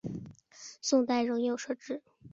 [0.81, 2.01] 宋代仍有设置。